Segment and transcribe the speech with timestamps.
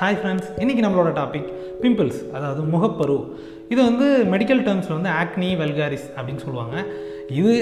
[0.00, 1.46] Hi friends இன்றைக்கி நம்மளோட topic
[1.80, 3.16] pimples அதாவது முகப்பரு.
[3.72, 6.74] இது வந்து மெடிக்கல் டேர்ம்ஸில் வந்து ஆக்னி வெல்காரிஸ் அப்படின்னு சொல்லுவாங்க.
[7.38, 7.54] இது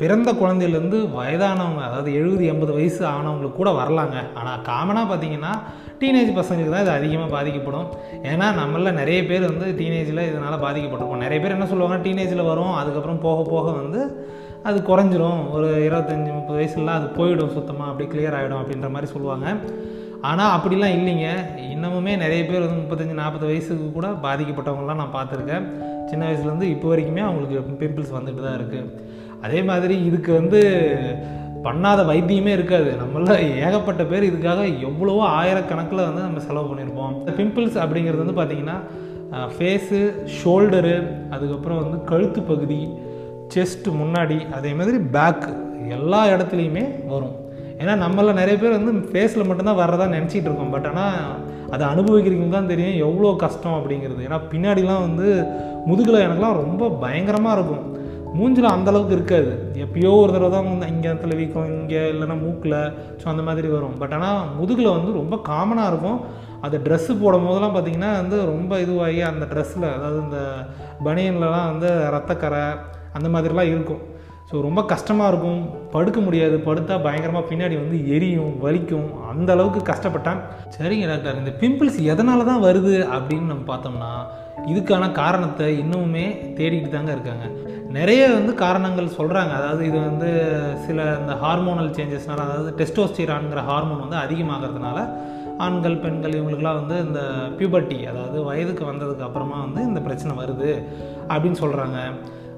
[0.00, 4.16] பிறந்த குழந்தையிலேருந்து வயதானவங்க அதாவது எழுபது எண்பது வயசு ஆனவங்களுக்கு கூட வரலாங்க.
[4.38, 5.52] ஆனால் காமனாக பார்த்தீங்கன்னா
[6.00, 7.88] டீனேஜ் பசங்களுக்கு தான் இது அதிகமாக பாதிக்கப்படும்.
[8.32, 11.24] ஏன்னா நம்மள நிறைய பேர் வந்து டீனேஜில் இதனால் பாதிக்கப்பட்டிருக்கோம்.
[11.26, 14.02] நிறைய பேர் என்ன சொல்லுவாங்க டீனேஜில் வரும் அதுக்கப்புறம் போக போக வந்து
[14.68, 15.42] அது குறைஞ்சிரும்.
[15.56, 19.46] ஒரு இருபத்தஞ்சி முப்பது வயசுல அது போயிடும் சுத்தமாக அப்படி கிளியர் ஆகிடும் அப்படின்ற மாதிரி சொல்லுவாங்க.
[20.30, 21.28] ஆனால் அப்படிலாம் இல்லைங்க.
[21.74, 25.66] இன்னமுமே நிறைய பேர் வந்து முப்பத்தஞ்சு நாற்பது வயசுக்கு கூட பாதிக்கப்பட்டவங்களாம் நான் பார்த்துருக்கேன்.
[26.10, 28.90] சின்ன வயசுலேருந்து இப்போ வரைக்குமே அவங்களுக்கு பிம்பிள்ஸ் வந்துட்டு தான் இருக்குது
[29.46, 30.60] அதே மாதிரி இதுக்கு வந்து
[31.66, 32.90] பண்ணாத வைத்தியமே இருக்காது.
[33.00, 37.12] நம்மள ஏகப்பட்ட பேர் இதுக்காக எவ்வளவோ ஆயிரக்கணக்கில் வந்து நம்ம செலவு பண்ணியிருப்போம்.
[37.20, 38.78] இந்த பிம்பிள்ஸ் அப்படிங்கிறது வந்து பார்த்திங்கன்னா
[39.56, 40.00] ஃபேஸு
[40.38, 40.96] ஷோல்டரு
[41.34, 42.80] அதுக்கப்புறம் வந்து கழுத்து பகுதி
[43.54, 45.52] செஸ்ட் முன்னாடி அதே மாதிரி பேக்கு
[45.96, 47.36] எல்லா இடத்துலையுமே வரும்.
[47.82, 50.74] ஏன்னா நம்மள நிறைய பேர் வந்து ஃபேஸில் மட்டும்தான் வர்றதா நினச்சிட்டு இருக்கோம்.
[50.74, 51.16] பட் ஆனால்
[51.74, 54.20] அதை அனுபவிக்கிறவங்க தான் தெரியும் எவ்வளோ கஷ்டம் அப்படிங்கிறது.
[54.28, 55.28] ஏன்னா பின்னாடிலாம் வந்து
[55.88, 57.86] முதுகில் எனக்குலாம் ரொம்ப பயங்கரமாக இருக்கும்.
[58.36, 59.50] மூஞ்சில் அந்தளவுக்கு இருக்காது.
[59.84, 62.76] எப்பயோ ஒரு தடவை தான் வந்து இங்கே இடத்துல வீக்கம் இங்கே இல்லைன்னா மூக்கில்
[63.20, 63.96] ஸோ அந்த மாதிரி வரும்.
[64.02, 66.20] பட் ஆனால் முதுகில் வந்து ரொம்ப காமனாக இருக்கும்.
[66.66, 70.40] அந்த ட்ரெஸ்ஸு போடும் போதெல்லாம் பார்த்திங்கன்னா வந்து ரொம்ப இதுவாகி அந்த ட்ரெஸ்ஸில் அதாவது இந்த
[71.08, 72.64] பனியன்லலாம் வந்து ரத்தக்கரை
[73.18, 74.02] அந்த மாதிரிலாம் இருக்கும்.
[74.48, 75.60] ஸோ ரொம்ப கஷ்டமாக இருக்கும்.
[75.94, 76.56] படுக்க முடியாது.
[76.68, 79.08] படுத்தா பயங்கரமாக பின்னாடி வந்து எரியும் வலிக்கும்.
[79.32, 80.40] அந்த அளவுக்கு கஷ்டப்பட்டேன்.
[80.76, 81.40] சரிங்க டாக்டர்.
[81.42, 84.12] இந்த பிம்பிள்ஸ் எதனால தான் வருது அப்படின்னு நம்ம பார்த்தோம்னா
[84.72, 86.26] இதுக்கான காரணத்தை இன்னுமே
[86.58, 87.46] தேடிக்கிட்டு தாங்க இருக்காங்க.
[87.98, 90.28] நிறைய வந்து காரணங்கள் சொல்கிறாங்க அதாவது இது வந்து
[90.84, 94.98] சில இந்த ஹார்மோனல் சேஞ்சஸ்னால அதாவது டெஸ்டோஸ்டிரான்ங்கிற ஹார்மோன் வந்து அதிகமாகிறதுனால
[95.64, 97.20] ஆண்கள் பெண்கள் இவங்களுக்குலாம் வந்து இந்த
[97.58, 100.70] பியூபர்ட்டி அதாவது வயதுக்கு வந்ததுக்கு அப்புறமா வந்து இந்த பிரச்சனை வருது
[101.32, 101.98] அப்படின்னு சொல்கிறாங்க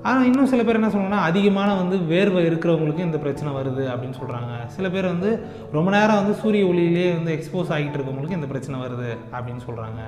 [0.04, 4.52] ஆனால் இன்னும் சில பேர் என்ன சொல்லணும்னா அதிகமான வந்து வேர்வை இருக்கிறவங்களுக்கு இந்த பிரச்சனை வருது அப்படின்னு சொல்கிறாங்க
[4.76, 5.30] சில பேர் வந்து
[5.72, 10.00] ரொம்ப நேரம் வந்து சூரிய ஒளியிலே வந்து எக்ஸ்போஸ் ஆகிட்டு இருக்கவங்களுக்கு இந்த பிரச்சனை வருது அப்படின்னு சொல்கிறாங்க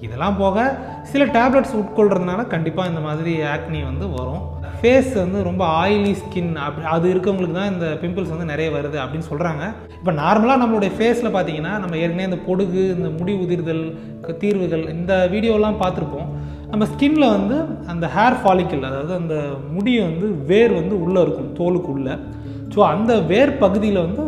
[0.00, 0.56] இதெல்லாம் போக
[1.12, 4.42] சில டேப்லெட்ஸ் உட்கொள்றதுனால கண்டிப்பாக இந்த மாதிரி ஆக்னி வந்து வரும்.
[4.78, 9.28] ஃபேஸ் வந்து ரொம்ப ஆயிலி ஸ்கின் அப்படி அது இருக்கவங்களுக்கு தான் இந்த பிம்பிள்ஸ் வந்து நிறைய வருது அப்படின்னு
[9.30, 9.62] சொல்கிறாங்க
[9.98, 13.84] இப்போ நார்மலாக நம்மளுடைய ஃபேஸில் பார்த்தீங்கன்னா நம்ம ஏற்கனவே இந்த பொடுகு இந்த முடி உதிர்தல்
[14.38, 16.28] தீர்வுகள் இந்த வீடியோலாம் பார்த்துருப்போம்.
[16.74, 17.56] நம்ம ஸ்கின்ல வந்து
[17.92, 19.34] அந்த ஹேர் ஃபாலிக்கல் அதாவது அந்த
[19.74, 22.14] முடியை வந்து வேர் வந்து உள்ளே இருக்கும் தோலுக்குள்ளே.
[22.72, 24.24] ஸோ அந்த வேர் பகுதியில் வந்து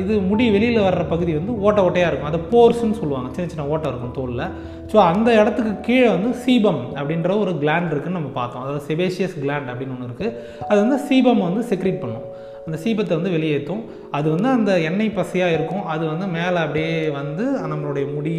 [0.00, 2.30] இது முடி வெளியில் வர்ற பகுதி வந்து ஓட்ட ஓட்டையாக இருக்கும்.
[2.30, 3.28] அதை போர்ஸ்ன்னு சொல்லுவாங்க.
[3.36, 4.44] சின்ன சின்ன ஓட்டை இருக்கும் தோலில்.
[4.90, 8.64] ஸோ அந்த இடத்துக்கு கீழே வந்து சீபம் அப்படின்ற ஒரு கிளாண்ட் இருக்குன்னு நம்ம பார்த்தோம்.
[8.64, 10.34] அதாவது செபேஷியஸ் கிளாண்ட் அப்படின்னு ஒன்று இருக்குது
[10.70, 12.26] அது வந்து சீபம் வந்து செக்ரீட் பண்ணும்.
[12.66, 13.82] அந்த சீபத்தை வந்து வெளியேற்றும்.
[14.18, 15.84] அது வந்து அந்த எண்ணெய் பசையாக இருக்கும்.
[15.94, 18.36] அது வந்து மேலே அப்படியே வந்து நம்மளுடைய முடி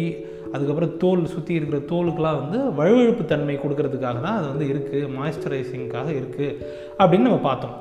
[0.56, 6.56] அதுக்கப்புறம் தோல் சுற்றி இருக்கிற தோலுக்கெலாம் வந்து வழுவழுப்பு தன்மை கொடுக்கறதுக்காக தான் அது வந்து இருக்குது மாய்ஸ்சரைசிங்காக இருக்குது
[7.00, 7.74] அப்படின்னு நம்ம பார்த்தோம்.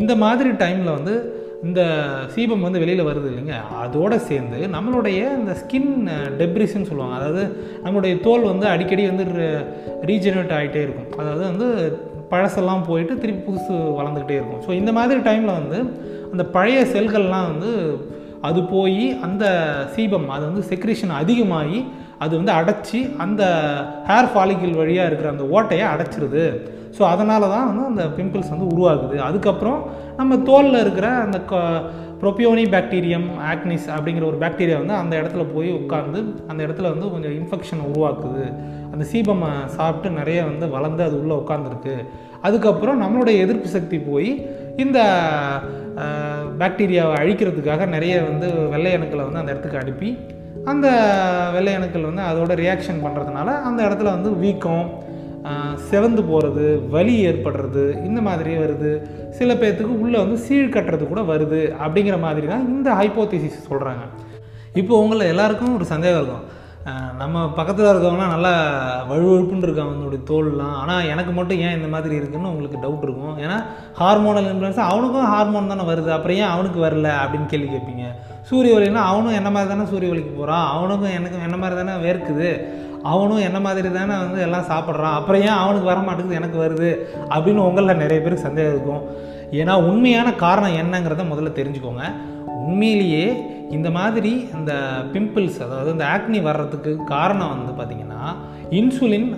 [0.00, 1.14] இந்த மாதிரி டைமில் வந்து
[1.68, 1.80] இந்த
[2.34, 3.56] சீபம் வந்து வெளியில் வருது இல்லைங்க.
[3.82, 5.92] அதோடு சேர்ந்து நம்மளுடைய இந்த ஸ்கின்
[6.40, 7.18] டெப்ரிஸ்ன்னு சொல்லுவாங்க.
[7.20, 7.42] அதாவது
[7.84, 9.26] நம்மளுடைய தோல் வந்து அடிக்கடி வந்து
[10.10, 11.12] ரீஜெனரேட் ஆகிட்டே இருக்கும்.
[11.20, 11.68] அதாவது வந்து
[12.32, 14.62] பழசெல்லாம் போயிட்டு திருப்பி புதுசு வளர்ந்துக்கிட்டே இருக்கும்.
[14.66, 15.78] ஸோ இந்த மாதிரி டைமில் வந்து
[16.32, 17.72] அந்த பழைய செல்கள்லாம் வந்து
[18.48, 19.44] அது போய் அந்த
[19.96, 21.80] சீபம் அது வந்து செக்ரேஷன் அதிகமாகி
[22.24, 23.42] அது வந்து அடைச்சி அந்த
[24.10, 26.44] ஹேர் ஃபாலிக்கிள் வழியாக இருக்கிற அந்த ஓட்டையை அடைச்சிருது.
[26.96, 29.16] ஸோ அதனால தான் வந்து அந்த பிம்பிள்ஸ் வந்து உருவாகுது.
[29.28, 29.80] அதுக்கப்புறம்
[30.20, 31.38] நம்ம தோலில் இருக்கிற அந்த
[32.22, 36.18] ப்ரொபியோனி பாக்டீரியம் ஆக்னிஸ் அப்படிங்கிற ஒரு பாக்டீரியா வந்து அந்த இடத்துல போய் உட்காந்து
[36.50, 38.44] அந்த இடத்துல வந்து கொஞ்சம் இன்ஃபெக்ஷன் உருவாக்குது.
[38.92, 39.42] அந்த சீபம்
[39.76, 41.94] சாப்பிட்டு நிறைய வந்து வளர்ந்து அது உள்ளே உட்காந்துருக்கு
[42.48, 44.30] அதுக்கப்புறம் நம்மளுடைய எதிர்ப்பு சக்தி போய்
[44.84, 44.98] இந்த
[46.60, 50.10] பாக்டீரியாவை அழிக்கிறதுக்காக நிறைய வந்து வெள்ளை அணுக்களை வந்து அந்த இடத்துக்கு அனுப்பி
[50.70, 50.88] அந்த
[51.54, 54.86] வெள்ளையணுக்கள் வந்து அதோட ரியாக்ஷன் பண்ணுறதுனால அந்த இடத்துல வந்து வீக்கம்
[55.90, 58.90] செவந்து போகிறது வலி ஏற்படுறது இந்த மாதிரி வருது.
[59.38, 64.04] சில பேர்த்துக்கு உள்ளே வந்து சீழ் கட்டுறது கூட வருது அப்படிங்கிற மாதிரி தான் இந்த ஹைப்போதிசிஸ் சொல்கிறாங்க
[64.80, 66.44] இப்போ உங்களை எல்லாருக்கும் ஒரு சந்தேகம் இருக்கும்.
[67.18, 68.52] நம்ம பக்கத்தில் இருக்கவங்களாம் நல்லா
[69.10, 70.76] வழுவழுப்புன்னு இருக்காங்க அவனுடைய தோல்லாம்.
[70.80, 73.34] ஆனால் எனக்கு மட்டும் ஏன் இந்த மாதிரி இருக்குன்னு உங்களுக்கு டவுட் இருக்கும்.
[73.44, 73.56] ஏன்னா
[74.00, 76.10] ஹார்மோனல் இன்ஃப்ளூயன்ஸ் அவனுக்கும் ஹார்மோன் தானே வருது.
[76.16, 78.06] அப்புறம் ஏன் அவனுக்கு வரல அப்படின்னு கேள்வி கேட்பீங்க.
[78.42, 82.50] சூரிய ஒலினா அவனும் என்ன மாதிரி தானே சூரிய ஒளிக்கு போகிறான் அவனுக்கும் எனக்கும் என்ன மாதிரி தானே வேர்க்குது?
[83.02, 85.16] அவனும் என்ன மாதிரி தானே வந்து எல்லாம் சாப்பிட்றான்?
[85.20, 86.90] அப்புறம் ஏன் அவனுக்கு வர மாட்டேங்குது எனக்கு வருது?
[87.34, 89.02] அப்படின்னு உங்களில் நிறைய பேருக்கு சந்தேகம் இருக்கும்.
[89.60, 92.04] ஏன்னா உண்மையான காரணம் என்னங்கிறத முதல்ல தெரிஞ்சுக்கோங்க.
[92.66, 93.24] உண்மையிலேயே
[93.76, 94.72] இந்த மாதிரி இந்த
[95.12, 98.22] பிம்பிள்ஸ் அதாவது இந்த ஆக்னி வர்றதுக்கு காரணம் வந்து பார்த்திங்கன்னா
[98.80, 99.28] இன்சுலின்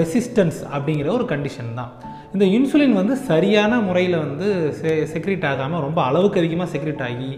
[0.00, 1.92] ரெசிஸ்டன்ஸ் அப்படிங்கிற ஒரு கண்டிஷன் தான்.
[2.34, 4.46] இந்த இன்சுலின் வந்து சரியான முறையில் வந்து
[4.80, 7.30] செ செக்ரிட் ஆகாமல் ரொம்ப அளவுக்கு அதிகமாக செக்ரிட் ஆகி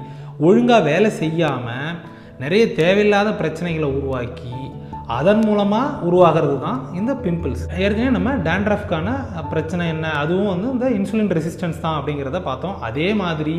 [0.49, 1.97] ஒழுங்காக வேலை செய்யாமல்
[2.43, 4.53] நிறைய தேவையில்லாத பிரச்சனைகளை உருவாக்கி
[5.17, 9.09] அதன் மூலமாக உருவாகிறது தான் இந்த பிம்பிள்ஸ் ஏற்கனவே நம்ம டேண்ட்ரஃப்கான
[9.51, 12.79] பிரச்சனை என்ன அதுவும் வந்து இந்த இன்சுலின் ரெசிஸ்டன்ஸ் தான் அப்படிங்கிறத பார்த்தோம்.
[12.89, 13.57] அதே மாதிரி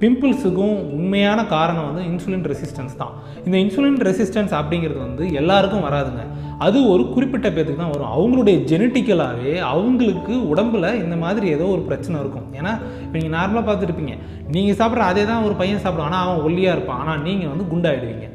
[0.00, 3.12] பிம்பிள்ஸுக்கும் உண்மையான காரணம் வந்து இன்சுலின் ரெசிஸ்டன்ஸ் தான்.
[3.46, 6.24] இந்த இன்சுலின் ரெசிஸ்டன்ஸ் அப்படிங்கிறது வந்து எல்லாருக்கும் வராதுங்க.
[6.64, 8.12] அது ஒரு குறிப்பிட்ட பேத்துக்கு தான் வரும்.
[8.16, 12.46] அவங்களுடைய ஜெனட்டிக்கலாகவே அவங்களுக்கு உடம்புல இந்த மாதிரி ஏதோ ஒரு பிரச்சனை இருக்கும்.
[12.58, 12.72] ஏன்னா
[13.04, 14.14] இப்போ நீங்கள் நார்மலாக பார்த்துருப்பீங்க
[14.54, 16.10] நீங்கள் சாப்பிட்ற அதே தான் ஒரு பையன் சாப்பிடுவான்.
[16.10, 17.00] ஆனால் அவன் ஒல்லியாக இருப்பான்.
[17.04, 18.28] ஆனால் நீங்கள் வந்து குண்டாயிடுவீங்க.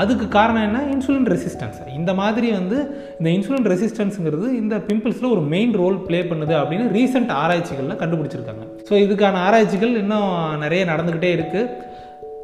[0.00, 0.78] அதுக்கு காரணம் என்ன?
[0.94, 2.78] இன்சுலின் ரெசிஸ்டன்ஸ் இந்த மாதிரி வந்து
[3.18, 8.64] இந்த இன்சுலின் ரெசிஸ்டன்ஸுங்கிறது இந்த பிம்பிள்ஸில் ஒரு மெயின் ரோல் ப்ளே பண்ணுது அப்படின்னு ரீசெண்ட் ஆராய்ச்சிகளில் கண்டுபிடிச்சிருக்காங்க.
[8.88, 11.70] ஸோ இதுக்கான ஆராய்ச்சிகள் இன்னும் நிறைய நடந்துக்கிட்டே இருக்குது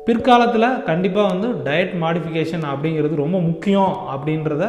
[0.06, 4.64] பிற்காலத்தில் கண்டிப்பாக வந்து டயட் மாடிஃபிகேஷன் அப்படிங்கிறது ரொம்ப முக்கியம் அப்படின்றத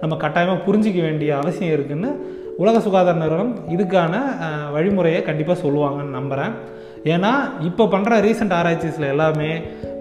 [0.00, 2.10] நம்ம கட்டாயமாக புரிஞ்சிக்க வேண்டிய அவசியம் இருக்குதுன்னு
[2.56, 4.14] உலக சுகாதார நிறுவனம் இதுக்கான
[4.74, 6.54] வழிமுறையை கண்டிப்பாக சொல்லுவாங்கன்னு நம்புகிறேன்
[7.04, 9.50] ஏன்னா இப்போ பண்ணுற ரீசெண்ட் ஆராய்ச்சிஸில் எல்லாமே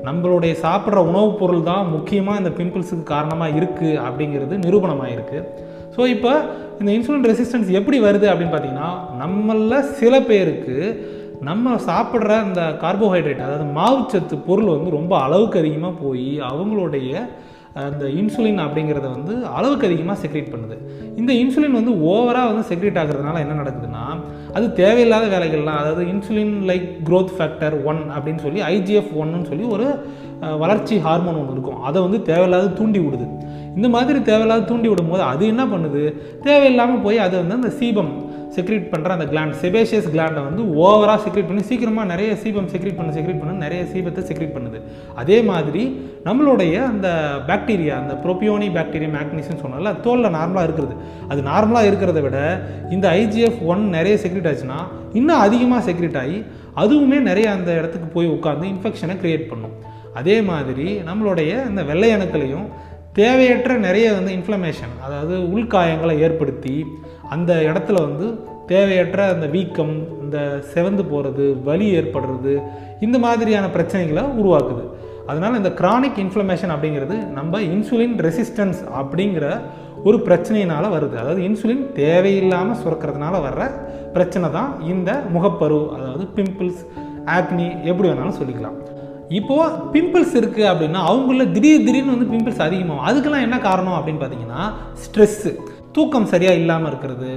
[0.07, 5.39] நம்மளுடைய சாப்பிட்ற உணவுப் பொருள் தான் முக்கியமாக இந்த பிம்பிள்ஸுக்கு காரணமாக இருக்குது அப்படிங்கிறது நிரூபணமாயிருக்கு.
[5.95, 6.31] ஸோ இப்போ
[6.79, 8.89] இந்த இன்சுலின் ரெசிஸ்டன்ஸ் எப்படி வருது அப்படின்னு பார்த்தீங்கன்னா
[9.21, 10.75] நம்மளில் சில பேருக்கு
[11.41, 17.11] நம்ம சாப்பிட்ற அந்த கார்போஹைட்ரேட் அதாவது மாவுச்சத்து பொருள் வந்து ரொம்ப அளவுக்கு அதிகமாக போய் அவங்களுடைய
[17.85, 20.75] அந்த இன்சுலின் அப்படிங்கிறத வந்து அளவுக்கு அதிகமாக செக்ரேட் பண்ணுது.
[21.19, 24.03] இந்த இன்சுலின் வந்து ஓவராக வந்து செக்ரேட் ஆகுறதுனால என்ன நடக்குதுன்னா
[24.57, 29.87] அது தேவையில்லாத வேலைகள்லாம் அதாவது insulin like growth factor one அப்படின்னு சொல்லி ஐஜிஎஃப் ஒன்னு சொல்லி ஒரு
[30.63, 31.79] வளர்ச்சி ஹார்மோன் ஒன்று இருக்கும்.
[31.87, 33.27] அதை வந்து தேவையில்லாத தூண்டி விடுது.
[33.77, 36.01] இந்த மாதிரி தேவையில்லாத தூண்டி விடும்போது அது என்ன பண்ணுது?
[36.47, 38.11] தேவையில்லாமல் போய் அது வந்து அந்த சீபம்
[38.55, 43.11] செக்ரேட் பண்ணுற அந்த கிளாண்ட் செபேஷியஸ் கிளாண்டை வந்து ஓவராக செக்ரீட் பண்ணி சீக்கிரமாக நிறைய சீபம் செக்ரீட் பண்ண
[43.17, 44.79] செக்ரீட் பண்ண நிறைய சீபத்தை செக்ரீட் பண்ணுது.
[45.21, 45.83] அதே மாதிரி
[46.27, 47.07] நம்மளுடைய அந்த
[47.49, 50.95] பாக்டீரியா அந்த ப்ரோபியோனி பாக்டீரியா மேக்னீசியம் சொன்னால தோலில் நார்மலாக இருக்கிறது.
[51.31, 52.39] அது நார்மலாக இருக்கிறத விட
[52.97, 54.79] இந்த ஐஜிஎஃப் ஒன் நிறைய செக்ரீட் ஆச்சுன்னா
[55.19, 56.39] இன்னும் அதிகமாக செக்ரேட் ஆகி
[56.83, 59.75] அதுவுமே நிறைய அந்த இடத்துக்கு போய் உட்காந்து இன்ஃபெக்ஷனை க்ரியேட் பண்ணும்.
[60.19, 62.67] அதே மாதிரி நம்மளுடைய இந்த வெள்ளை அணுக்களையும்
[63.19, 66.75] தேவையற்ற நிறைய வந்து இன்ஃப்ளமேஷன் அதாவது உள்காயங்களை ஏற்படுத்தி
[67.35, 68.27] அந்த இடத்துல வந்து
[68.71, 69.93] தேவையற்ற அந்த வீக்கம்
[70.23, 70.37] இந்த
[70.73, 72.53] செவந்து போகிறது வலி ஏற்படுறது
[73.05, 74.83] இந்த மாதிரியான பிரச்சனைகளை உருவாக்குது.
[75.31, 79.45] அதனால் இந்த கிரானிக் இன்ஃப்ளமேஷன் அப்படிங்கிறது நம்ம இன்சுலின் ரெசிஸ்டன்ஸ் அப்படிங்கிற
[80.07, 81.15] ஒரு பிரச்சனையினால் வருது.
[81.21, 83.63] அதாவது இன்சுலின் தேவையில்லாமல் சுரக்கிறதுனால வர்ற
[84.15, 86.83] பிரச்சனை தான் இந்த முகப்பரு அதாவது பிம்பிள்ஸ்
[87.37, 88.77] ஆக்னி எப்படி வேணாலும் சொல்லிக்கலாம்.
[89.29, 93.07] இப்போது பிம்பிள்ஸ் இருக்குது அப்படின்னா அவங்கள திடீர் திடீர்னு வந்து பிம்பிள்ஸ் அதிகமாகும்.
[93.09, 94.61] அதுக்கெல்லாம் என்ன காரணம் அப்படின்னு பார்த்தீங்கன்னா
[95.05, 95.51] ஸ்ட்ரெஸ்ஸு
[95.95, 97.29] தூக்கம் சரியாக இல்லாமல் இருக்கிறது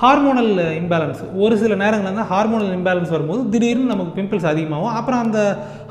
[0.00, 4.94] ஹார்மோனல் இம்பேலன்ஸ் ஒரு சில நேரங்களில் வந்து ஹார்மோனல் இம்பேலன்ஸ் வரும்போது திடீர்னு நமக்கு பிம்பிள்ஸ் அதிகமாகும்.
[4.98, 5.40] அப்புறம் அந்த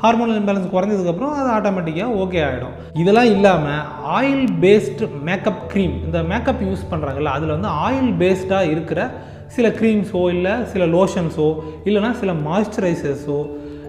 [0.02, 3.84] ஹார்மோனல் இம்பேலன்ஸ் குறைஞ்சதுக்கப்புறம் அது ஆட்டோமேட்டிக்காக ஓகே ஆகிடும் இதெல்லாம் இல்லாமல்
[4.18, 9.10] ஆயில் பேஸ்டு மேக்கப் க்ரீம் இந்த மேக்கப் யூஸ் பண்ணுறாங்கல்ல அதில் வந்து ஆயில் பேஸ்டாக இருக்கிற
[9.46, 11.48] சில க்ரீம்ஸோ இல்லை சில லோஷன்ஸோ
[11.84, 13.38] இல்லைனா சில மாய்ஸ்சரைசர்ஸோ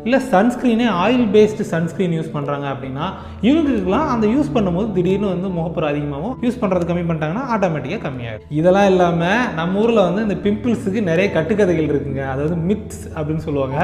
[0.06, 3.06] இல்லை சன்ஸ்க்ரீனே ஆயில் பேஸ்டு சன்ஸ்க்ரீன் யூஸ் பண்ணுறாங்க அப்படின்னா
[3.48, 8.90] இவங்களுக்குலாம் அந்த யூஸ் பண்ணும்போது திடீர்னு வந்து முகப்பூர் அதிகமாகவும் யூஸ் பண்ணுறது கம்மி பண்ணிட்டாங்கன்னா ஆட்டோமேட்டிக்காக கம்மியாகும் இதெல்லாம்
[8.92, 12.24] இல்லாமல் நம்ம ஊரில் வந்து இந்த பிம்பிள்ஸுக்கு நிறைய கட்டுக்கதைகள் இருக்குங்க.
[12.34, 13.80] அதாவது மித்ஸ் அப்படின்னு சொல்லுவாங்க.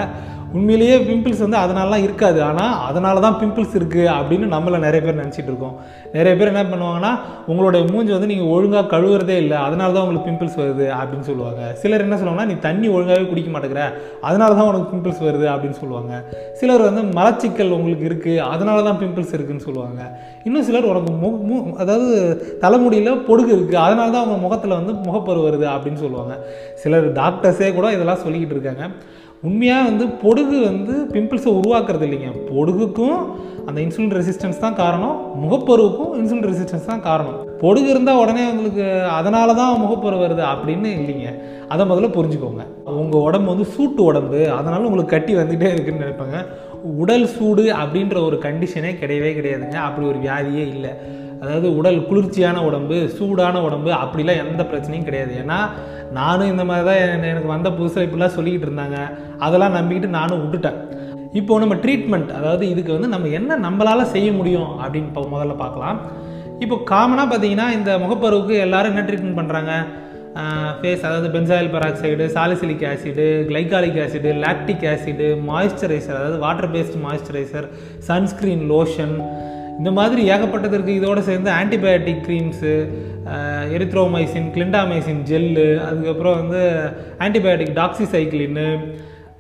[0.58, 2.40] உண்மையிலேயே பிம்பிள்ஸ் வந்து அதனாலலாம் இருக்காது.
[2.50, 5.76] ஆனால் அதனால தான் பிம்பிள்ஸ் இருக்குது அப்படின்னு நம்மளை நிறைய பேர் நினச்சிட்டு இருக்கோம்.
[6.16, 7.12] நிறைய பேர் என்ன பண்ணுவாங்கன்னா
[7.52, 11.62] உங்களுடைய மூஞ்சி வந்து நீங்கள் ஒழுங்காக கழுவுறதே இல்லை அதனால தான் உங்களுக்கு பிம்பிள்ஸ் வருது அப்படின்னு சொல்லுவாங்க.
[11.82, 13.84] சிலர் என்ன சொல்லுவாங்கன்னா நீ தண்ணி ஒழுங்காகவே குடிக்க மாட்டேங்கிற
[14.30, 16.12] அதனால தான் உனக்கு பிம்பிள்ஸ் வருது அப்படின்னு சொல்லுவாங்க.
[16.62, 20.02] சிலர் வந்து மலச்சிக்கல் உங்களுக்கு இருக்குது அதனால தான் பிம்பிள்ஸ் இருக்குன்னு சொல்லுவாங்க.
[20.48, 22.10] இன்னும் சிலர் உனக்கு மு மு அதாவது
[22.66, 26.36] தலைமுடியில் பொடுகு இருக்குது அதனால தான் அவங்க முகத்தில் வந்து முகப்பரு வருது அப்படின்னு சொல்லுவாங்க.
[26.84, 28.86] சிலர் டாக்டர்ஸே கூட இதெல்லாம் சொல்லிக்கிட்டு இருக்காங்க.
[29.44, 32.32] உண்மையாக வந்து பொடுகு வந்து பிம்பிள்ஸை உருவாக்குறது இல்லைங்க.
[32.52, 33.22] பொடுகுக்கும்
[33.66, 35.16] அந்த இன்சுலின் ரெசிஸ்டன்ஸ் தான் காரணம்.
[35.44, 37.40] முகப்பருவுக்கும் இன்சுலின் ரெசிஸ்டன்ஸ் தான் காரணம்.
[37.62, 41.32] பொடுகு இருந்தால் உடனே உங்களுக்கு அதனால தான் முகப்பரு வருது அப்படின்னு இல்லைங்க.
[41.68, 42.64] அதை முதல்ல புரிஞ்சுக்கோங்க.
[42.86, 44.52] உங்கள் உடம்பு வந்து சூட்டு உடம்பு.
[44.52, 46.38] அதனால உங்களுக்கு கட்டி வந்துகிட்டே இருக்குன்னு நினைப்பாங்க.
[47.02, 49.78] உடல் சூடு அப்படின்ற ஒரு கண்டிஷனே கிடையவே கிடையாதுங்க.
[49.88, 50.92] அப்படி ஒரு வியாதியே இல்லை.
[51.44, 55.34] அதாவது உடல் குளிர்ச்சியான உடம்பு சூடான உடம்பு அப்படிலாம் எந்த பிரச்சனையும் கிடையாது.
[55.44, 55.60] ஏன்னா
[56.20, 58.98] நானும் இந்த மாதிரி தான் எனக்கு வந்த புதுசில் இப்படிலாம் சொல்லிக்கிட்டு இருந்தாங்க.
[59.46, 60.80] அதெல்லாம் நம்பிக்கிட்டு நானும் விட்டுட்டேன்.
[61.40, 66.00] இப்போ நம்ம ட்ரீட்மெண்ட் அதாவது இதுக்கு வந்து நம்ம என்ன நம்மளால் செய்ய முடியும் அப்படின்னு இப்போ முதல்ல பார்க்கலாம்.
[66.64, 69.74] இப்போ காமனாக பார்த்தீங்கன்னா இந்த முகப்பருவுக்கு எல்லாரும் என்ன ட்ரீட்மெண்ட் பண்ணுறாங்க
[70.82, 77.68] ஃபேஸ் அதாவது benzoyl peroxide salicylic acid glycolic acid lactic acid moisturiser அதாவது water based moisturiser
[78.00, 79.16] sunscreen lotion
[79.78, 82.74] இந்த மாதிரி ஏகப்பட்டதற்கு இதோடு சேர்ந்து antibiotic creams
[83.74, 86.62] erythromycin clindamycin gel அதுக்கப்புறம் வந்து
[87.20, 88.68] ஆன்டிபயோட்டிக் டாக்ஸிசைக்ளின்னு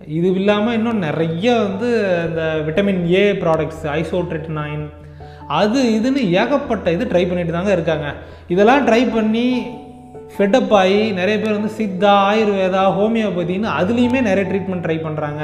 [0.07, 1.89] இது இல்லாமல் இன்னும் நிறைய வந்து
[2.27, 4.83] இந்த விட்டமின் ஏ ப்ராடக்ட்ஸ் ஐசோட்ரிட்னைன்
[5.47, 8.13] அது இதுன்னு ஏகப்பட்ட இது ட்ரை பண்ணிட்டு தாங்க இருக்காங்க.
[8.47, 9.71] இதெல்லாம் ட்ரை பண்ணி
[10.35, 15.43] ஃபெட்டப் ஆகி நிறைய பேர் வந்து சித்தா ஆயுர்வேதா ஹோமியோபதின்னு அதுலேயுமே நிறைய ட்ரீட்மெண்ட் ட்ரை பண்ணுறாங்க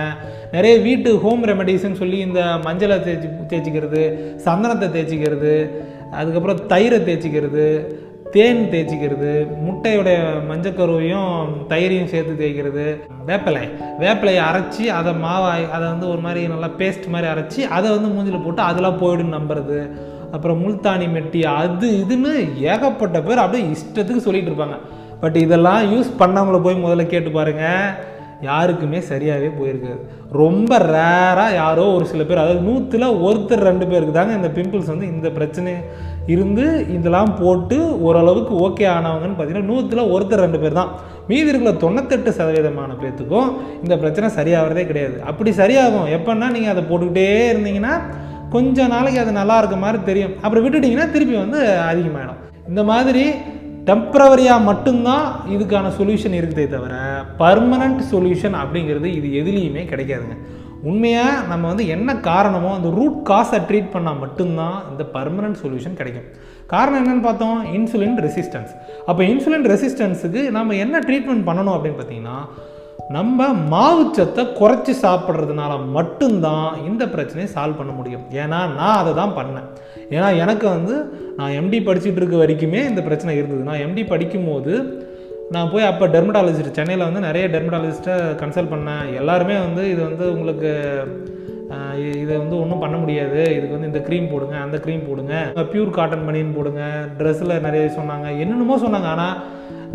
[0.55, 4.03] நிறைய வீட்டு ஹோம் ரெமடிஸ்ன்னு சொல்லி இந்த மஞ்சளை தேய்ச்சி தேய்ச்சிக்கிறது
[4.47, 5.53] சந்தனத்தை தேய்ச்சிக்கிறது
[6.19, 7.67] அதுக்கப்புறம் தயிரை தேய்ச்சிக்கிறது
[8.35, 9.33] தேன் தேய்ச்சிக்கிறது
[9.65, 10.17] முட்டையோடைய
[10.49, 11.35] மஞ்சக்கருவையும்
[11.69, 12.85] தயிரையும் சேர்த்து தேய்க்கிறது.
[13.27, 13.61] வேப்பிலை
[14.01, 18.45] வேப்பிலையை அரைச்சி அதை மாவாய் அதை வந்து ஒரு மாதிரி நல்லா பேஸ்ட் மாதிரி அரைச்சி அதை வந்து மூஞ்சில்
[18.45, 19.79] போட்டு அதெல்லாம் போயிடுன்னு நம்புறது.
[20.35, 22.33] அப்புறம் முல்தானி மெட்டி அது இதுன்னு
[22.73, 24.77] ஏகப்பட்ட பேர் அப்படியே இஷ்டத்துக்கு சொல்லிட்டு இருப்பாங்க.
[25.23, 28.15] பட் இதெல்லாம் யூஸ் பண்ணவங்கள போய் முதல்ல கேட்டு பாருங்கள்
[28.47, 30.01] யாருக்குமே சரியாகவே போயிருக்காது.
[30.41, 35.07] ரொம்ப ரேராக யாரோ ஒரு சில பேர் அதாவது நூற்றில் ஒருத்தர் ரெண்டு பேருக்கு தாங்க இந்த பிம்பிள்ஸ் வந்து
[35.13, 35.71] இந்த பிரச்சனை
[36.33, 36.65] இருந்து
[36.97, 40.91] இதெல்லாம் போட்டு ஓரளவுக்கு ஓகே ஆனவங்கன்னு பார்த்தீங்கன்னா நூற்றில் ஒருத்தர் ரெண்டு பேர் தான்.
[41.29, 43.49] மீதி இருக்கிற தொண்ணூத்தெட்டு சதவீதமான பேர்த்துக்கும்
[43.83, 45.17] இந்த பிரச்சனை சரியாகிறதே கிடையாது.
[45.31, 46.07] அப்படி சரியாகும்.
[46.17, 47.95] எப்போன்னா நீங்கள் அதை போட்டுக்கிட்டே இருந்தீங்கன்னா
[48.55, 50.35] கொஞ்ச நாளைக்கு அது நல்லா இருக்க மாதிரி தெரியும்.
[50.43, 51.61] அப்புறம் விட்டுட்டிங்கன்னா திருப்பி வந்து
[51.91, 53.23] அதிகமாகிடும் இந்த மாதிரி
[53.89, 55.25] டெம்ப்ரவரியாக மட்டும்தான்
[55.55, 56.93] இதுக்கான சொல்யூஷன் இருக்குதே தவிர
[57.41, 60.37] பர்மனண்ட் சொல்யூஷன் அப்படிங்கிறது இது எதுலேயுமே கிடைக்காதுங்க.
[60.89, 66.27] உண்மையாக நம்ம வந்து என்ன காரணமோ அந்த ரூட் காஸை ட்ரீட் பண்ணால் மட்டும்தான் இந்த பர்மனன்ட் சொல்யூஷன் கிடைக்கும்.
[66.73, 68.73] காரணம் என்னென்னு பார்த்தோம் இன்சுலின் ரெசிஸ்டன்ஸ்
[69.09, 72.37] அப்போ இன்சுலின் ரெசிஸ்டன்ஸுக்கு நம்ம என்ன ட்ரீட்மெண்ட் பண்ணணும் அப்படின்னு பார்த்தீங்கன்னா
[73.15, 78.25] நம்ம மாவுச்சத்தை குறைச்சி சாப்பிட்றதுனால மட்டும்தான் இந்த பிரச்சனையை சால்வ் பண்ண முடியும்.
[78.41, 79.67] ஏன்னா நான் அதை தான் பண்ணேன்.
[80.15, 80.95] ஏன்னா எனக்கு வந்து
[81.37, 83.61] நான் எம்டி படிச்சுட்டு இருக்க வரைக்குமே இந்த பிரச்சனை இருந்தது.
[83.69, 84.73] நான் எம்டி படிக்கும்போது
[85.55, 89.05] நான் போய் அப்போ டெர்மடாலஜிஸ்ட் சென்னையில் வந்து நிறைய டெர்மடாலஜிஸ்ட்டை கன்சல்ட் பண்ணேன்.
[89.21, 90.71] எல்லாருமே வந்து இது வந்து உங்களுக்கு
[92.23, 93.39] இதை வந்து ஒன்றும் பண்ண முடியாது.
[93.55, 95.33] இதுக்கு வந்து இந்த க்ரீம் போடுங்க அந்த க்ரீம் போடுங்க.
[95.71, 96.83] பியூர் காட்டன் பனியன் போடுங்க.
[97.19, 98.27] ட்ரெஸ்ஸில் நிறைய சொன்னாங்க.
[98.43, 99.09] என்னென்னமோ சொன்னாங்க.
[99.15, 99.37] ஆனால்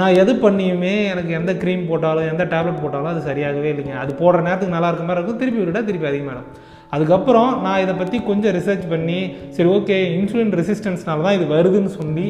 [0.00, 3.96] நான் எது பண்ணியுமே எனக்கு எந்த க்ரீம் போட்டாலும் எந்த டேப்லெட் போட்டாலும் அது சரியாகவே இல்லைங்க.
[4.02, 5.40] அது போடுற நேரத்துக்கு நல்லா இருக்க மாதிரி இருக்கும்.
[5.42, 6.50] திருப்பி விட்டுட்டா திருப்பி அதிகமாகிடும்
[6.94, 9.20] அதுக்கப்புறம் நான் இதை பற்றி கொஞ்சம் ரிசர்ச் பண்ணி
[9.56, 12.24] சரி ஓகே இன்சுலின் ரெசிஸ்டன்ஸ்னால தான் இது வருதுன்னு சொல்லி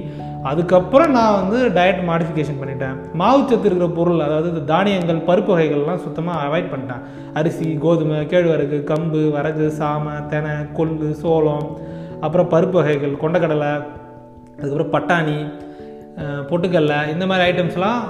[0.51, 2.97] அதுக்கப்புறம் நான் வந்து டயட் மாடிஃபிகேஷன் பண்ணிட்டேன்.
[3.21, 7.03] மாவுச்சத்து இருக்கிற பொருள் அதாவது இந்த தானியங்கள் பருப்பு வகைகள்லாம் சுத்தமாக அவாய்ட் பண்ணிட்டேன்.
[7.41, 11.67] அரிசி கோதுமை கேழ்வரகு கம்பு வரகு சாமை தெனை கொள்ளு சோளம்
[12.27, 13.73] அப்புறம் பருப்பு வகைகள் கொண்டக்கடலை
[14.59, 15.39] அதுக்கப்புறம் பட்டாணி
[16.17, 18.01] பொட்டுக்கல்ல பொட்டுக்கடலை இந்த மாதிரி ஐட்டம்ஸ்லாம்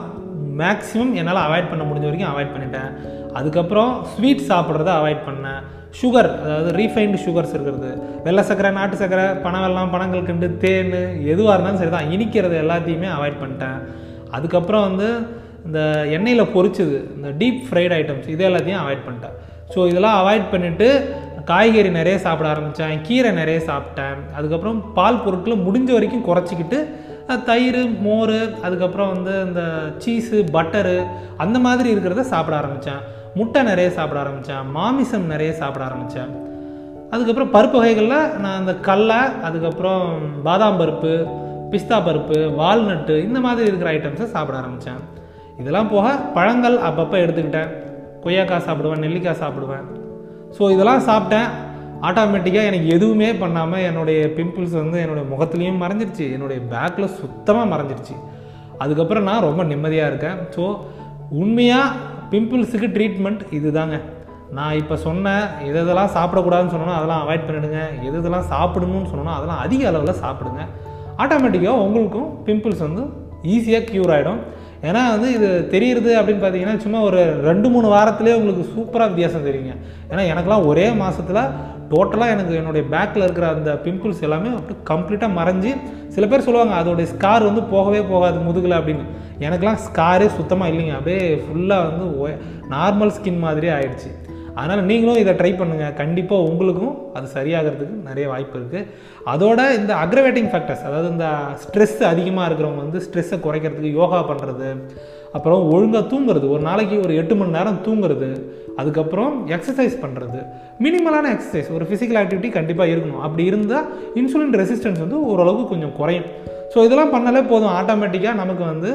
[0.61, 2.91] மேக்ஸிமம் என்னால் அவாய்ட் பண்ண முடிஞ்ச வரைக்கும் அவாய்ட் பண்ணிட்டேன்.
[3.39, 5.61] அதுக்கப்புறம் ஸ்வீட் சாப்பிட்றத அவாய்ட் பண்ணேன்.
[6.01, 7.91] சுகர் அதாவது ரீஃபைன்டு சுகர்ஸ் இருக்கிறது.
[8.27, 9.25] வெள்ளை சக்கரை நாட்டு சக்கரை
[9.65, 10.93] வெள்ளம் பணங்கள் கண்டு தேன்
[11.33, 13.79] எதுவாக இருந்தாலும் சரி தான் இனிக்கிறது எல்லாத்தையுமே அவாய்ட் பண்ணிட்டேன்.
[14.37, 15.09] அதுக்கப்புறம் வந்து
[15.67, 15.81] இந்த
[16.17, 19.37] எண்ணெயில் பொரிச்சது இந்த டீப் ஃப்ரைட் ஐட்டம்ஸ் இது எல்லாத்தையும் அவாய்ட் பண்ணிட்டேன்.
[19.75, 20.89] ஸோ இதெல்லாம் அவாய்ட் பண்ணிவிட்டு
[21.51, 24.19] காய்கறி நிறைய சாப்பிட ஆரம்பித்தேன் கீரை நிறைய சாப்பிட்டேன்.
[24.39, 26.81] அதுக்கப்புறம் பால் பொருட்களை முடிஞ்ச வரைக்கும் குறைச்சிக்கிட்டு
[27.49, 29.63] தயிர் மோர் அதுக்கப்புறம் வந்து இந்த
[30.05, 33.03] சீஸு பட்டரு அந்த மாதிரி இருக்கிறத சாப்பிட ஆரம்பித்தேன்
[33.35, 36.33] முட்டை நிறைய சாப்பிட ஆரம்பித்தேன் மாமிசம் நிறைய சாப்பிட ஆரம்பித்தேன்
[37.11, 40.05] அதுக்கப்புறம் பருப்பு வகைகளில் நான் அந்த கடலை அதுக்கப்புறம்
[40.43, 41.15] பாதாம் பருப்பு
[41.73, 45.03] பிஸ்தா பருப்பு வால்நட்டு இந்த மாதிரி இருக்கிற ஐட்டம்ஸை சாப்பிட ஆரம்பித்தேன்
[45.61, 47.73] இதெல்லாம் போக பழங்கள் அப்பப்போ எடுத்துக்கிட்டேன்.
[48.25, 49.87] கொய்யாக்காய் சாப்பிடுவேன் நெல்லிக்காய் சாப்பிடுவேன்.
[50.59, 51.49] ஸோ இதெல்லாம் சாப்பிட்டேன்.
[52.09, 56.25] ஆட்டோமேட்டிக்காக எனக்கு எதுவுமே பண்ணாமல் என்னுடைய பிம்பிள்ஸ் வந்து என்னுடைய முகத்துலேயும் மறைஞ்சிருச்சு.
[56.37, 58.15] என்னுடைய பேக்கில் சுத்தமாக மறைஞ்சிருச்சு.
[58.83, 60.39] அதுக்கப்புறம் நான் ரொம்ப நிம்மதியாக இருக்கேன்.
[60.55, 60.65] ஸோ
[61.43, 61.97] உண்மையாக
[62.33, 63.97] பிம்பிள்ஸுக்கு ட்ரீட்மெண்ட் இதுதாங்க.
[64.57, 65.35] நான் இப்போ சொன்ன
[65.69, 67.81] எது இதெல்லாம் சாப்பிடக்கூடாதுன்னு சொன்னோன்னா அதெல்லாம் அவாய்ட் பண்ணிடுங்க.
[68.09, 70.63] எது இதெல்லாம் சாப்பிடணும்னு சொன்னோன்னா அதெல்லாம் அதிக அளவில் சாப்பிடுங்க.
[71.23, 73.05] ஆட்டோமேட்டிக்காக உங்களுக்கும் பிம்பிள்ஸ் வந்து
[73.55, 74.41] ஈஸியாக க்யூர் ஆகிடும்
[74.89, 79.75] ஏன்னா வந்து இது தெரியுறது அப்படின்னு பார்த்தீங்கன்னா சும்மா ஒரு ரெண்டு மூணு வாரத்துலேயே உங்களுக்கு சூப்பராக வித்தியாசம் தெரியுங்க.
[80.11, 81.43] ஏன்னா எனக்குலாம் ஒரே மாதத்தில்
[81.93, 85.73] டோட்டலாக எனக்கு என்னுடைய பேக்கில் இருக்கிற அந்த பிம்பிள்ஸ் எல்லாமே அப்படியே கம்ப்ளீட்டாக மறைஞ்சு
[86.15, 89.05] சில பேர் சொல்லுவாங்க அதோடைய ஸ்கார் வந்து போகவே போகாது முதுகில் அப்படின்னு.
[89.47, 90.97] எனக்குலாம் ஸ்காரே சுத்தமாக இல்லைங்க.
[90.99, 92.35] அப்படியே ஃபுல்லாக வந்து
[92.75, 94.11] நார்மல் ஸ்கின் மாதிரியே ஆயிடுச்சு.
[94.59, 98.89] அதனால் நீங்களும் இதை ட்ரை பண்ணுங்கள் கண்டிப்பாக உங்களுக்கும் அது சரியாகிறதுக்கு நிறைய வாய்ப்பு இருக்குது
[99.33, 101.29] அதோட இந்த அக்ரவேட்டிங் ஃபேக்டர்ஸ் அதாவது இந்த
[101.65, 104.69] ஸ்ட்ரெஸ் அதிகமாக இருக்கிறவங்க வந்து ஸ்ட்ரெஸ்ஸை குறைக்கிறதுக்கு யோகா பண்ணுறது
[105.37, 108.29] அப்புறம் ஒழுங்காக தூங்குறது ஒரு நாளைக்கு ஒரு எட்டு மணி நேரம் தூங்குறது
[108.81, 110.41] அதுக்கப்புறம் எக்ஸசைஸ் பண்ணுறது
[110.85, 113.23] மினிமலான எக்ஸசைஸ் ஒரு ஃபிசிக்கல் ஆக்டிவிட்டி கண்டிப்பாக இருக்கணும்.
[113.27, 113.89] அப்படி இருந்தால்
[114.21, 116.29] இன்சுலின் ரெசிஸ்டன்ஸ் வந்து ஓரளவுக்கு கொஞ்சம் குறையும்.
[116.75, 117.75] ஸோ இதெல்லாம் பண்ணாலே போதும்.
[117.81, 118.91] ஆட்டோமேட்டிக்காக நமக்கு வந்து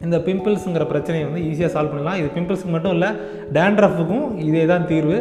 [0.00, 3.10] இந்த பிம்பிள்ஸுங்கிற பிரச்சனையை வந்து ஈஸியாக சால்வ் பண்ணலாம் இது பிம்பிள்ஸுக்கு மட்டும் இல்லை
[3.58, 5.18] டேண்ட்ரஃபுக்கும் இதே தான் தீர்வு.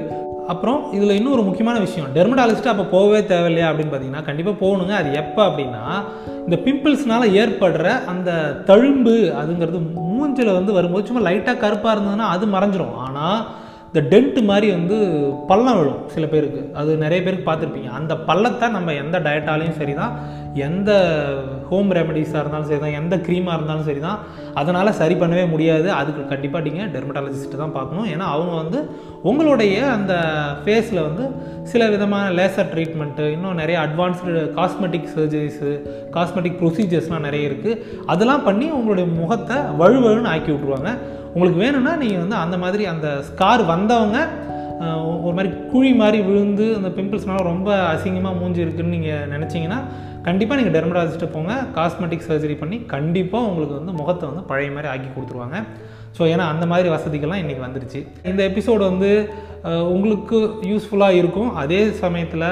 [0.51, 4.94] அப்புறம் இதில் இன்னும் ஒரு முக்கியமான விஷயம் டெர்மடாலஜிஸ்ட் அப்போ போகவே தேவையில்லையா அப்படின்னு பார்த்தீங்கன்னா கண்டிப்பாக போகணுங்க.
[5.01, 5.84] அது எப்போ அப்படின்னா
[6.46, 8.32] இந்த பிம்பிள்ஸ்னால் ஏற்படுற அந்த
[8.70, 12.98] தழும்பு அதுங்கிறது மூஞ்சில் வந்து வரும்போது சும்மா லைட்டாக கருப்பாக இருந்ததுன்னா அது மறைஞ்சிரும்.
[13.06, 13.39] ஆனால்
[13.88, 14.98] இந்த டென்ட் மாதிரி வந்து
[15.50, 16.62] பள்ளம் விழும் சில பேருக்கு.
[16.82, 17.89] அது நிறைய பேருக்கு பார்த்துருப்பீங்க.
[18.00, 20.15] அந்த பள்ளத்தை நம்ம எந்த டயட்டாலையும் சரி தான்
[20.68, 20.92] எந்த
[21.74, 24.20] ஹோம் ரெமடிஸாக இருந்தாலும் சரி தான் எந்த க்ரீமாக இருந்தாலும் சரி தான்
[24.62, 25.88] அதனால் சரி பண்ணவே முடியாது.
[26.00, 28.08] அதுக்கு கண்டிப்பாக நீங்கள் டெர்மட்டாலஜிஸ்ட்டு தான் பார்க்கணும்.
[28.13, 28.80] ஏன்னா அவங்க வந்து
[29.30, 30.13] உங்களுடைய அந்த
[30.63, 31.25] ஃபேஸில் வந்து
[31.72, 35.72] சில விதமான லேசர் ட்ரீட்மெண்ட்டு இன்னும் நிறைய அட்வான்ஸ்டு காஸ்மெட்டிக் சர்ஜரிஸு
[36.15, 37.80] காஸ்மெட்டிக் ப்ரொசீஜர்ஸ்லாம் நிறைய இருக்குது
[38.13, 40.92] அதெல்லாம் பண்ணி உங்களுடைய முகத்தை வழுவழுன்னு ஆக்கி விட்ருவாங்க
[41.36, 44.18] உங்களுக்கு வேணும்னா நீங்கள் வந்து அந்த மாதிரி அந்த ஸ்கார் வந்தவங்க
[45.25, 49.80] ஒரு மாதிரி குழி மாதிரி விழுந்து அந்த பிம்பிள்ஸ்னால ரொம்ப அசிங்கமாக மூஞ்சி இருக்குன்னு நீங்கள் நினச்சிங்கன்னா
[50.28, 51.54] கண்டிப்பாக நீங்கள் டெர்மடாலஜிஸ்ட்டை போங்க.
[51.78, 55.58] காஸ்மெட்டிக் சர்ஜரி பண்ணி கண்டிப்பாக உங்களுக்கு வந்து முகத்தை வந்து பழைய மாதிரி ஆக்கி கொடுத்துருவாங்க.
[56.18, 58.00] ஸோ ஏன்னா அந்த மாதிரி வசதிகள்லாம் இன்றைக்கி வந்துருச்சு.
[58.32, 59.12] இந்த எபிசோடு வந்து
[59.96, 60.40] உங்களுக்கு
[60.72, 61.52] யூஸ்ஃபுல்லாக இருக்கும்.
[61.63, 62.48] அதே சமயத்தில்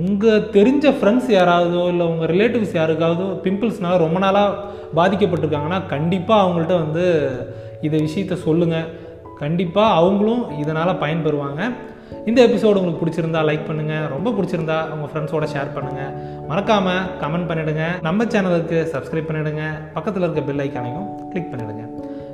[0.00, 4.60] உங்கள் தெரிஞ்ச ஃப்ரெண்ட்ஸ் யாராவதோ இல்லை உங்கள் ரிலேட்டிவ்ஸ் யாருக்காவது பிம்பிள்ஸ்னால ரொம்ப நாளாக
[4.98, 7.04] பாதிக்கப்பட்டிருக்காங்கன்னா கண்டிப்பாக அவங்கள்ட்ட வந்து
[7.86, 8.90] இதை விஷயத்த சொல்லுங்கள்
[9.38, 11.74] கண்டிப்பாக அவங்களும் இதனால் பயன்பெறுவாங்க.
[12.26, 18.00] இந்த எபிசோடு உங்களுக்கு பிடிச்சிருந்தா லைக் பண்ணுங்கள் ரொம்ப பிடிச்சிருந்தா உங்கள் ஃப்ரெண்ட்ஸோட ஷேர் பண்ணுங்கள் மறக்காமல் கமெண்ட் பண்ணிவிடுங்க
[18.02, 19.62] நம்ம சேனலுக்கு சப்ஸ்கிரைப் பண்ணிவிடுங்க
[19.94, 21.82] பக்கத்தில் இருக்க பெல் ஐக்கானையும் கிளிக் பண்ணிவிடுங்க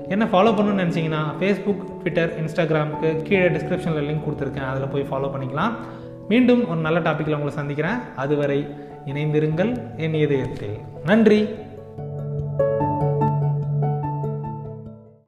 [0.08, 4.68] என்ன ஃபாலோ பண்ணணும்னு நினச்சிங்கன்னா ஃபேஸ்புக் ட்விட்டர் இன்ஸ்டாகிராமுக்கு கீழே டிஸ்கிரிப்ஷனில் லிங்க் கொடுத்துருக்கேன்.
[4.68, 5.72] அதில் போய் ஃபாலோ பண்ணிக்கலாம்.
[6.28, 7.96] மீண்டும் ஒரு நல்ல டாப்பிக்கில் உங்களை சந்திக்கிறேன்.
[8.16, 8.66] அதுவரை
[9.06, 9.78] இணைந்திருங்கள்.
[9.96, 10.78] என் இதயத்தில்.
[11.04, 11.48] நன்றி.